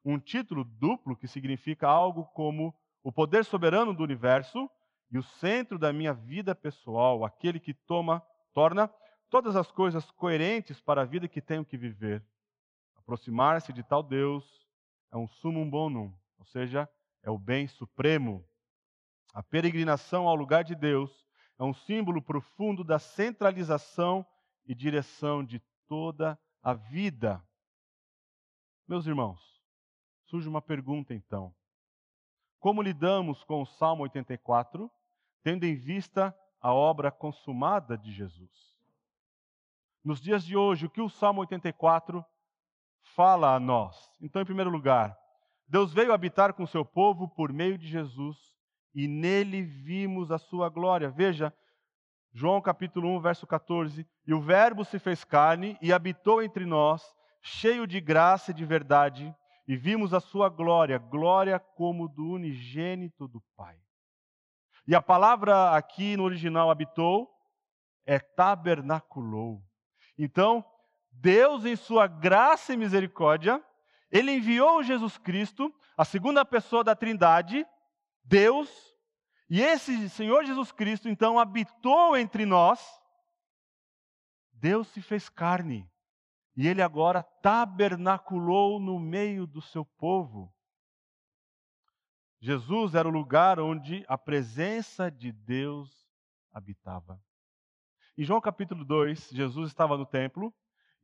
[0.04, 4.70] Um título duplo que significa algo como o poder soberano do universo
[5.12, 8.22] e o centro da minha vida pessoal, aquele que toma,
[8.54, 8.92] torna
[9.30, 12.24] todas as coisas coerentes para a vida que tenho que viver.
[12.96, 14.68] Aproximar-se de tal Deus
[15.12, 16.90] é um sumum bonum, ou seja,
[17.24, 18.46] é o bem supremo.
[19.34, 21.26] A peregrinação ao lugar de Deus
[21.60, 24.26] é um símbolo profundo da centralização
[24.66, 27.44] e direção de toda a vida.
[28.88, 29.42] Meus irmãos,
[30.26, 31.54] surge uma pergunta então.
[32.60, 34.92] Como lidamos com o Salmo 84,
[35.44, 38.78] tendo em vista a obra consumada de Jesus?
[40.08, 42.26] nos dias de hoje, o que o Salmo 84
[43.14, 44.10] fala a nós?
[44.22, 45.20] Então, em primeiro lugar,
[45.68, 48.38] Deus veio habitar com seu povo por meio de Jesus
[48.96, 51.10] e nele vimos a sua glória.
[51.10, 51.54] Veja,
[52.34, 57.04] João capítulo 1, verso 14: E o Verbo se fez carne e habitou entre nós,
[57.42, 59.36] cheio de graça e de verdade,
[59.68, 63.78] e vimos a sua glória, glória como do unigênito do Pai.
[64.88, 67.30] E a palavra aqui no original habitou
[68.06, 69.62] é tabernaculou.
[70.18, 70.64] Então,
[71.12, 73.62] Deus, em sua graça e misericórdia,
[74.12, 77.66] ele enviou Jesus Cristo, a segunda pessoa da Trindade,
[78.24, 78.70] Deus,
[79.50, 82.80] e esse Senhor Jesus Cristo então habitou entre nós.
[84.54, 85.90] Deus se fez carne
[86.56, 90.52] e ele agora tabernaculou no meio do seu povo.
[92.40, 96.08] Jesus era o lugar onde a presença de Deus
[96.52, 97.22] habitava.
[98.18, 100.54] Em João capítulo 2, Jesus estava no templo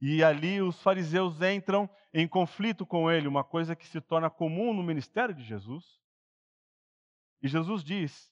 [0.06, 4.74] e ali os fariseus entram em conflito com ele, uma coisa que se torna comum
[4.74, 5.98] no ministério de Jesus.
[7.42, 8.30] E Jesus diz,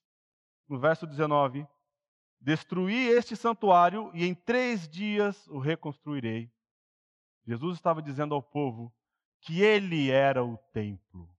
[0.67, 1.65] no verso 19:
[2.41, 6.51] Destruí este santuário e em três dias o reconstruirei.
[7.47, 8.93] Jesus estava dizendo ao povo
[9.39, 11.30] que ele era o templo.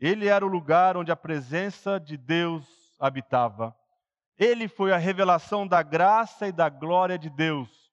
[0.00, 3.76] Ele era o lugar onde a presença de Deus habitava.
[4.38, 7.83] Ele foi a revelação da graça e da glória de Deus,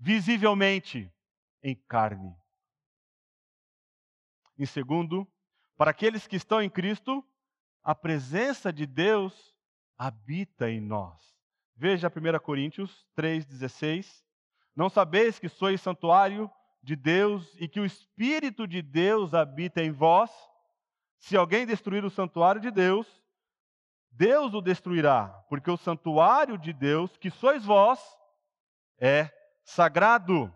[0.00, 1.12] visivelmente
[1.62, 2.34] em carne.
[4.58, 5.30] Em segundo,
[5.76, 7.22] para aqueles que estão em Cristo,
[7.82, 9.54] a presença de Deus
[9.98, 11.18] habita em nós.
[11.76, 14.24] Veja 1 Coríntios 3,16.
[14.74, 16.50] Não sabeis que sois santuário
[16.82, 20.30] de Deus e que o Espírito de Deus habita em vós?
[21.18, 23.06] Se alguém destruir o santuário de Deus,
[24.10, 28.00] Deus o destruirá, porque o santuário de Deus, que sois vós,
[28.98, 29.30] é
[29.70, 30.52] sagrado.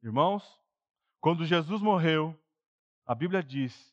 [0.00, 0.44] Irmãos,
[1.20, 2.38] quando Jesus morreu,
[3.04, 3.92] a Bíblia diz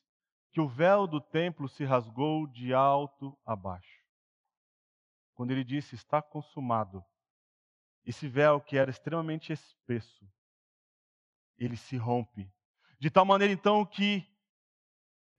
[0.52, 4.00] que o véu do templo se rasgou de alto a baixo.
[5.34, 7.04] Quando ele disse está consumado,
[8.04, 10.24] esse véu que era extremamente espesso,
[11.58, 12.48] ele se rompe.
[13.00, 14.24] De tal maneira então que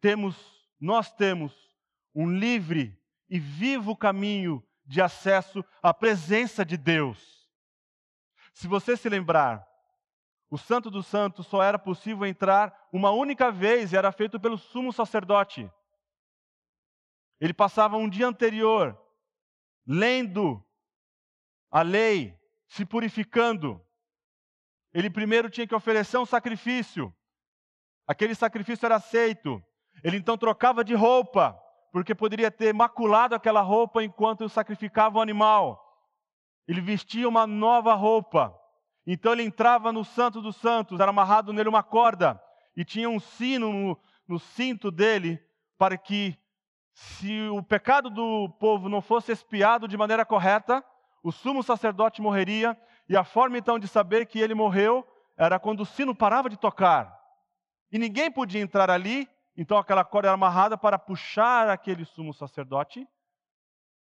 [0.01, 0.35] temos,
[0.77, 1.53] nós temos
[2.13, 7.36] um livre e vivo caminho de acesso à presença de Deus.
[8.57, 9.69] Se você se lembrar,
[10.49, 14.57] o Santo dos Santos só era possível entrar uma única vez e era feito pelo
[14.57, 15.71] sumo sacerdote.
[17.39, 18.99] Ele passava um dia anterior
[19.85, 20.59] lendo
[21.69, 22.35] a lei,
[22.67, 23.79] se purificando.
[24.91, 27.15] Ele primeiro tinha que oferecer um sacrifício.
[28.07, 29.63] Aquele sacrifício era aceito.
[30.03, 31.53] Ele então trocava de roupa,
[31.91, 35.86] porque poderia ter maculado aquela roupa enquanto sacrificava o animal.
[36.67, 38.53] Ele vestia uma nova roupa.
[39.05, 42.41] Então ele entrava no Santo dos Santos, era amarrado nele uma corda,
[42.75, 45.41] e tinha um sino no, no cinto dele,
[45.77, 46.37] para que,
[46.93, 50.83] se o pecado do povo não fosse expiado de maneira correta,
[51.23, 55.07] o sumo sacerdote morreria, e a forma então de saber que ele morreu
[55.37, 57.17] era quando o sino parava de tocar.
[57.89, 63.07] E ninguém podia entrar ali, então aquela corda era amarrada para puxar aquele sumo sacerdote.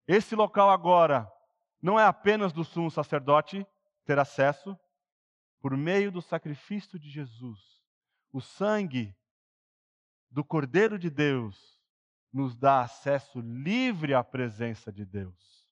[0.08, 1.30] Esse local agora
[1.86, 3.64] não é apenas do sumo sacerdote
[4.04, 4.76] ter acesso,
[5.60, 7.60] por meio do sacrifício de Jesus,
[8.32, 9.16] o sangue
[10.28, 11.78] do Cordeiro de Deus
[12.32, 15.64] nos dá acesso livre à presença de Deus.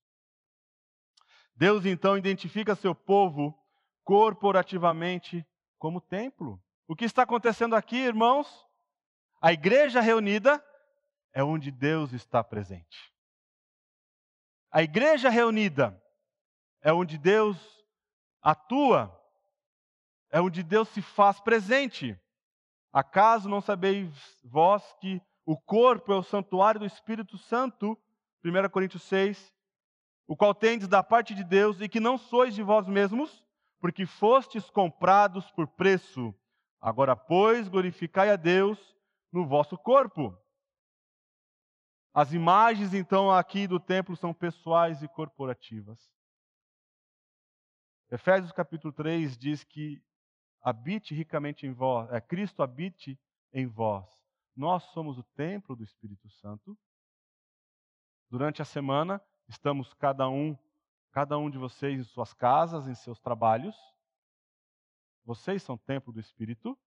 [1.53, 3.53] Deus então identifica seu povo
[4.05, 5.45] corporativamente
[5.81, 6.63] como templo.
[6.87, 8.65] O que está acontecendo aqui, irmãos?
[9.43, 10.65] A igreja reunida
[11.33, 13.13] é onde Deus está presente.
[14.71, 16.01] A igreja reunida
[16.85, 17.59] é onde Deus
[18.41, 19.21] atua
[20.35, 22.19] é onde Deus se faz presente.
[22.93, 24.11] Acaso não sabeis
[24.43, 27.97] vós que o corpo é o santuário do Espírito Santo,
[28.45, 29.55] 1 Coríntios 6,
[30.27, 33.47] o qual tendes da parte de Deus e que não sois de vós mesmos,
[33.79, 36.35] porque fostes comprados por preço.
[36.81, 38.79] Agora, pois, glorificai a Deus
[39.33, 40.37] no vosso corpo.
[42.13, 46.13] As imagens, então, aqui do templo são pessoais e corporativas.
[48.11, 50.03] Efésios capítulo 3 diz que
[50.61, 53.19] habite ricamente em vós, é, Cristo habite
[53.53, 54.07] em vós.
[54.55, 56.79] Nós somos o templo do Espírito Santo.
[58.31, 60.57] Durante a semana, estamos cada um,
[61.11, 63.77] cada um de vocês em suas casas, em seus trabalhos.
[65.25, 66.79] Vocês são templo do Espírito.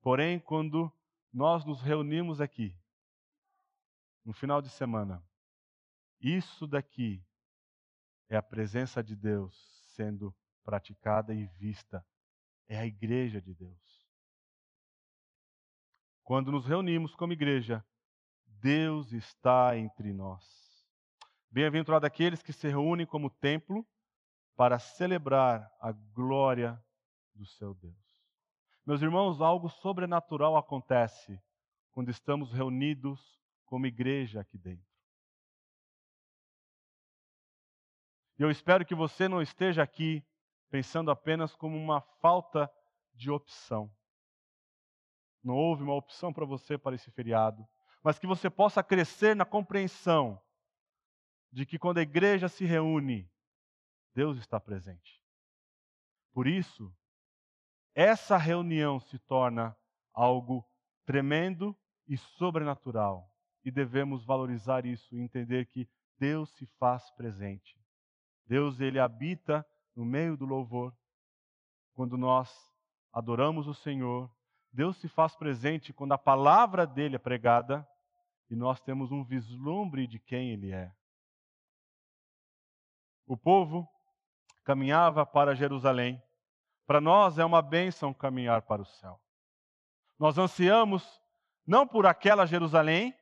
[0.00, 0.92] Porém, quando
[1.32, 2.76] nós nos reunimos aqui,
[4.24, 5.22] no final de semana,
[6.20, 7.24] isso daqui
[8.28, 10.32] é a presença de Deus sendo
[10.62, 12.06] praticada e vista
[12.68, 14.06] é a igreja de Deus.
[16.22, 17.84] Quando nos reunimos como igreja,
[18.46, 20.44] Deus está entre nós.
[21.50, 23.84] Bem-aventurado aqueles que se reúnem como templo
[24.54, 26.80] para celebrar a glória
[27.34, 27.96] do seu Deus.
[28.86, 31.42] Meus irmãos, algo sobrenatural acontece
[31.90, 34.87] quando estamos reunidos como igreja aqui dentro.
[38.38, 40.24] E eu espero que você não esteja aqui
[40.70, 42.70] pensando apenas como uma falta
[43.14, 43.90] de opção.
[45.42, 47.66] Não houve uma opção para você para esse feriado,
[48.02, 50.40] mas que você possa crescer na compreensão
[51.50, 53.30] de que quando a igreja se reúne,
[54.14, 55.22] Deus está presente.
[56.32, 56.94] Por isso,
[57.94, 59.76] essa reunião se torna
[60.12, 60.64] algo
[61.04, 61.76] tremendo
[62.06, 63.28] e sobrenatural.
[63.64, 67.76] E devemos valorizar isso e entender que Deus se faz presente.
[68.48, 70.96] Deus ele habita no meio do louvor,
[71.92, 72.50] quando nós
[73.12, 74.32] adoramos o Senhor,
[74.72, 77.86] Deus se faz presente quando a palavra dele é pregada
[78.48, 80.90] e nós temos um vislumbre de quem ele é.
[83.26, 83.86] O povo
[84.64, 86.22] caminhava para Jerusalém.
[86.86, 89.20] Para nós é uma bênção caminhar para o céu.
[90.18, 91.20] Nós ansiamos
[91.66, 93.14] não por aquela Jerusalém,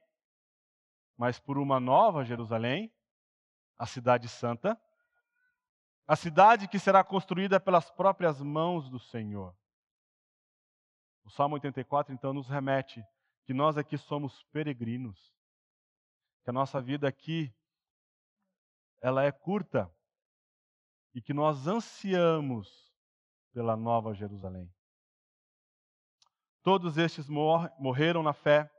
[1.16, 2.92] mas por uma nova Jerusalém,
[3.76, 4.80] a Cidade Santa,
[6.06, 9.54] a cidade que será construída pelas próprias mãos do Senhor.
[11.24, 13.04] O Salmo 84 então nos remete
[13.44, 15.34] que nós aqui somos peregrinos,
[16.44, 17.52] que a nossa vida aqui
[19.00, 19.92] ela é curta
[21.12, 22.92] e que nós ansiamos
[23.52, 24.72] pela nova Jerusalém.
[26.62, 28.70] Todos estes mor morreram na fé,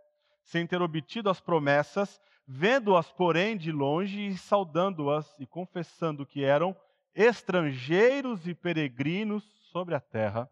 [0.44, 6.76] sem ter obtido as promessas, vendo-as, porém, de longe e saudando-as e confessando que eram
[7.18, 10.48] estrangeiros e peregrinos sobre a terra.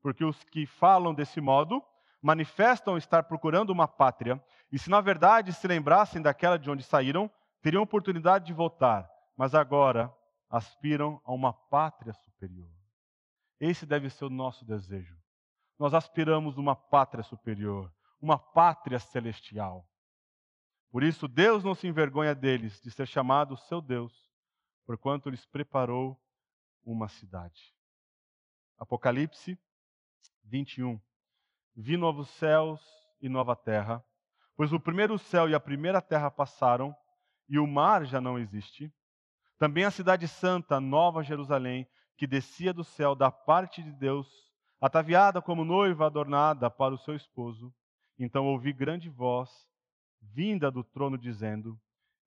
[0.00, 1.84] Porque os que falam desse modo
[2.22, 4.42] manifestam estar procurando uma pátria,
[4.72, 7.30] e se na verdade se lembrassem daquela de onde saíram,
[7.60, 10.12] teriam oportunidade de voltar, mas agora
[10.48, 12.70] aspiram a uma pátria superior.
[13.58, 15.14] Esse deve ser o nosso desejo.
[15.78, 19.86] Nós aspiramos uma pátria superior, uma pátria celestial.
[20.90, 24.29] Por isso, Deus não se envergonha deles de ser chamado seu Deus,
[24.90, 26.20] porquanto lhes preparou
[26.84, 27.72] uma cidade.
[28.76, 29.56] Apocalipse
[30.42, 31.00] 21.
[31.76, 32.80] Vi novos céus
[33.20, 34.04] e nova terra,
[34.56, 36.92] pois o primeiro céu e a primeira terra passaram,
[37.48, 38.92] e o mar já não existe.
[39.60, 44.26] Também a cidade santa, Nova Jerusalém, que descia do céu da parte de Deus,
[44.80, 47.72] ataviada como noiva adornada para o seu esposo.
[48.18, 49.68] Então ouvi grande voz,
[50.20, 51.80] vinda do trono, dizendo: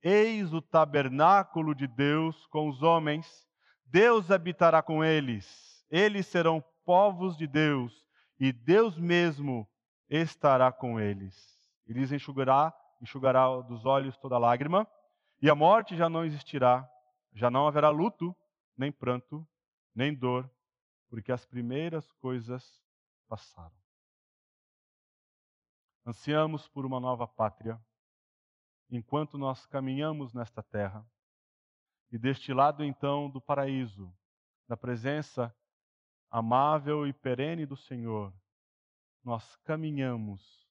[0.04, 3.47] Eis o tabernáculo de Deus com os homens,
[3.86, 8.06] Deus habitará com eles, eles serão povos de Deus,
[8.38, 9.66] e Deus mesmo
[10.10, 11.58] estará com eles.
[11.88, 14.86] E lhes enxugará, enxugará dos olhos toda lágrima,
[15.41, 16.86] e a morte já não existirá,
[17.32, 18.36] já não haverá luto,
[18.78, 19.47] nem pranto,
[19.95, 20.51] nem dor,
[21.10, 22.82] porque as primeiras coisas
[23.30, 23.72] passaram.
[26.06, 27.80] Ansiamos por uma nova pátria,
[28.90, 31.06] enquanto nós caminhamos nesta terra,
[32.12, 34.16] e deste lado então do paraíso,
[34.68, 35.56] da presença
[36.30, 38.34] amável e perene do Senhor,
[39.24, 40.68] nós caminhamos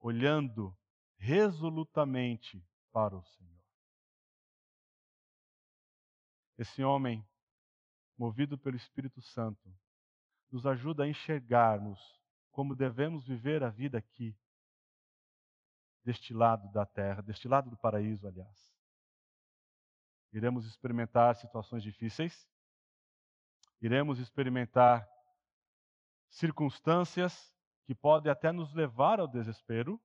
[0.00, 0.76] olhando
[1.18, 3.62] resolutamente para o Senhor.
[6.58, 7.26] Esse homem,
[8.16, 9.74] movido pelo Espírito Santo,
[10.50, 12.00] nos ajuda a enxergarmos
[12.50, 14.34] como devemos viver a vida aqui,
[16.06, 18.72] deste lado da terra, deste lado do paraíso, aliás.
[20.32, 22.48] Iremos experimentar situações difíceis,
[23.82, 25.10] iremos experimentar
[26.28, 27.52] circunstâncias
[27.84, 30.00] que podem até nos levar ao desespero,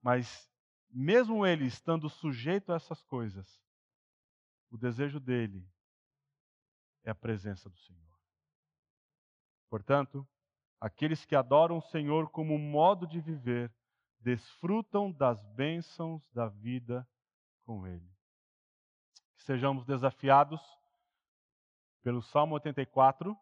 [0.00, 0.50] mas
[0.88, 3.62] mesmo ele estando sujeito a essas coisas,
[4.70, 5.68] o desejo dele
[7.04, 8.18] é a presença do Senhor.
[9.68, 10.26] Portanto,
[10.80, 13.70] aqueles que adoram o Senhor como modo de viver,
[14.24, 17.06] desfrutam das bênçãos da vida
[17.62, 18.10] com Ele.
[19.36, 20.60] Que sejamos desafiados
[22.02, 23.36] pelo Salmo 84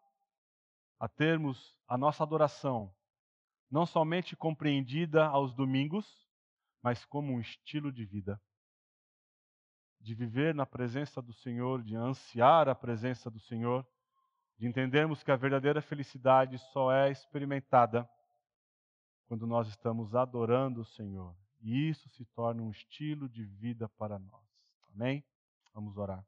[0.99, 2.93] a termos a nossa adoração
[3.71, 6.05] não somente compreendida aos domingos,
[6.79, 8.39] mas como um estilo de vida.
[9.99, 13.83] De viver na presença do Senhor, de ansiar a presença do Senhor,
[14.59, 18.07] de entendermos que a verdadeira felicidade só é experimentada
[19.27, 21.35] quando nós estamos adorando o Senhor.
[21.61, 24.45] E isso se torna um estilo de vida para nós.
[24.93, 25.23] Amém?
[25.73, 26.25] Vamos orar.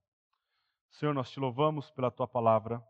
[0.91, 2.81] Senhor, nós te louvamos pela tua palavra.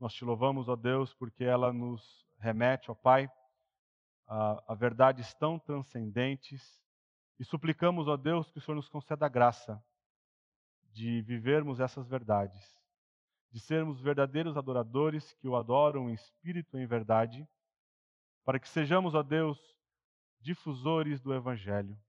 [0.00, 3.30] Nós te louvamos, ó Deus, porque ela nos remete, ó Pai,
[4.26, 6.82] a, a verdades tão transcendentes.
[7.38, 9.82] E suplicamos, ó Deus, que o Senhor nos conceda a graça
[10.90, 12.76] de vivermos essas verdades,
[13.50, 17.46] de sermos verdadeiros adoradores que o adoram em espírito e em verdade
[18.48, 19.60] para que sejamos, ó Deus,
[20.40, 22.00] difusores do Evangelho.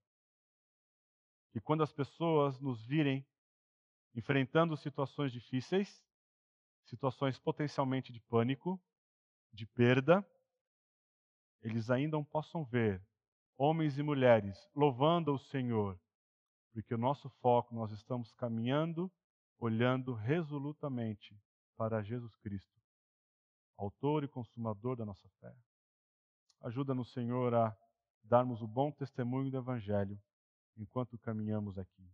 [1.52, 3.28] Que quando as pessoas nos virem
[4.14, 6.02] enfrentando situações difíceis,
[6.86, 8.82] situações potencialmente de pânico,
[9.52, 10.26] de perda,
[11.60, 13.06] eles ainda possam ver
[13.58, 16.00] homens e mulheres louvando o Senhor,
[16.72, 19.12] porque o nosso foco, nós estamos caminhando,
[19.58, 21.38] olhando resolutamente
[21.76, 22.80] para Jesus Cristo,
[23.76, 25.54] autor e consumador da nossa fé.
[26.60, 27.76] Ajuda-nos, Senhor, a
[28.22, 30.20] darmos o bom testemunho do Evangelho
[30.76, 32.08] enquanto caminhamos aqui.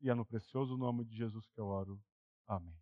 [0.00, 2.00] E é no precioso nome de Jesus que eu oro.
[2.46, 2.74] Amém.